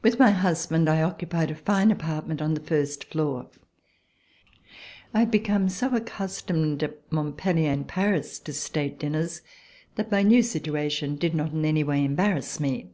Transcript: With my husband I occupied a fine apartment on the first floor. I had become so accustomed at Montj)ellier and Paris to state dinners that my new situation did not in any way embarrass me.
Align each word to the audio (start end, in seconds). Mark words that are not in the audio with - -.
With 0.00 0.18
my 0.18 0.30
husband 0.30 0.88
I 0.88 1.02
occupied 1.02 1.50
a 1.50 1.54
fine 1.54 1.90
apartment 1.90 2.40
on 2.40 2.54
the 2.54 2.62
first 2.62 3.04
floor. 3.04 3.50
I 5.12 5.18
had 5.18 5.30
become 5.30 5.68
so 5.68 5.94
accustomed 5.94 6.82
at 6.82 7.10
Montj)ellier 7.10 7.70
and 7.70 7.86
Paris 7.86 8.38
to 8.38 8.54
state 8.54 8.98
dinners 9.00 9.42
that 9.96 10.10
my 10.10 10.22
new 10.22 10.42
situation 10.42 11.16
did 11.16 11.34
not 11.34 11.52
in 11.52 11.66
any 11.66 11.84
way 11.84 12.02
embarrass 12.02 12.58
me. 12.58 12.92